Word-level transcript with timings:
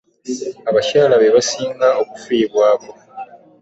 Abakyala 0.69 1.15
be 1.21 1.27
basinga 1.35 1.87
okufiibwako. 2.01 2.91